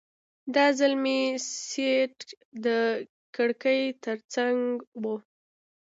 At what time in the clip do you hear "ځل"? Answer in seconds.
0.79-0.93